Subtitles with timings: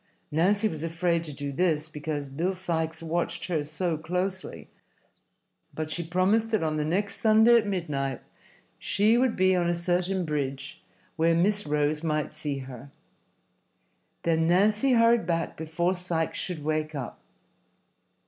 [0.31, 4.67] Nancy was afraid to do this, because Bill Sikes watched her so closely,
[5.75, 8.19] but she promised that on the next Sunday at midnight
[8.79, 10.81] she would be on a certain bridge
[11.17, 12.89] where Miss Rose might see her.
[14.23, 17.19] Then Nancy hurried back before Sikes should wake up.